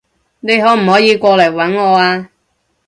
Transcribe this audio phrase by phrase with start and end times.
[0.39, 2.27] 你可唔可以過嚟搵我啊？